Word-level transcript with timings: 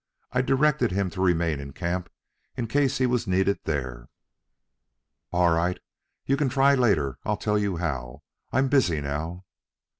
I 0.31 0.41
directed 0.41 0.89
him 0.91 1.11
to 1.11 1.21
remain 1.21 1.59
in 1.59 1.73
camp 1.73 2.09
in 2.57 2.65
case 2.65 2.97
he 2.97 3.05
was 3.05 3.27
needed 3.27 3.59
there." 3.65 4.07
"All 5.31 5.51
right. 5.51 5.77
You 6.25 6.37
can 6.37 6.49
try 6.49 6.73
later. 6.73 7.19
I'll 7.23 7.37
tell 7.37 7.59
you 7.59 7.77
how. 7.77 8.23
I'm 8.51 8.67
busy 8.67 8.99
now." 8.99 9.45